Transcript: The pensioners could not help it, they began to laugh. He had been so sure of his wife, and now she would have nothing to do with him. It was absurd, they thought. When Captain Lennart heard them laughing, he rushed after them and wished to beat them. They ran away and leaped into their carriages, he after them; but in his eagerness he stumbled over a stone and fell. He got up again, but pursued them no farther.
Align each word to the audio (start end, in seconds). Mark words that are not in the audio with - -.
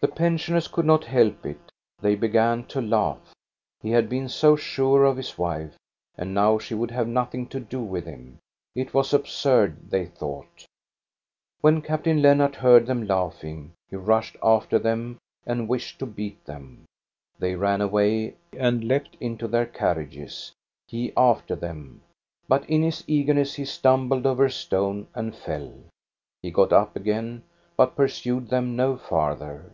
The 0.00 0.08
pensioners 0.08 0.66
could 0.66 0.84
not 0.86 1.04
help 1.04 1.46
it, 1.46 1.70
they 2.02 2.16
began 2.16 2.64
to 2.64 2.80
laugh. 2.82 3.32
He 3.80 3.92
had 3.92 4.08
been 4.08 4.28
so 4.28 4.56
sure 4.56 5.04
of 5.04 5.16
his 5.16 5.38
wife, 5.38 5.76
and 6.18 6.34
now 6.34 6.58
she 6.58 6.74
would 6.74 6.90
have 6.90 7.06
nothing 7.06 7.46
to 7.50 7.60
do 7.60 7.80
with 7.80 8.04
him. 8.04 8.38
It 8.74 8.92
was 8.92 9.14
absurd, 9.14 9.90
they 9.90 10.06
thought. 10.06 10.66
When 11.60 11.80
Captain 11.80 12.20
Lennart 12.20 12.56
heard 12.56 12.86
them 12.86 13.06
laughing, 13.06 13.72
he 13.88 13.94
rushed 13.94 14.36
after 14.42 14.80
them 14.80 15.18
and 15.46 15.68
wished 15.68 16.00
to 16.00 16.06
beat 16.06 16.44
them. 16.44 16.86
They 17.38 17.54
ran 17.54 17.80
away 17.80 18.34
and 18.52 18.82
leaped 18.84 19.16
into 19.20 19.46
their 19.46 19.64
carriages, 19.66 20.50
he 20.88 21.12
after 21.16 21.54
them; 21.54 22.00
but 22.48 22.68
in 22.68 22.82
his 22.82 23.04
eagerness 23.06 23.54
he 23.54 23.64
stumbled 23.64 24.26
over 24.26 24.46
a 24.46 24.50
stone 24.50 25.06
and 25.14 25.36
fell. 25.36 25.72
He 26.42 26.50
got 26.50 26.72
up 26.72 26.96
again, 26.96 27.44
but 27.76 27.94
pursued 27.96 28.48
them 28.48 28.74
no 28.74 28.96
farther. 28.96 29.72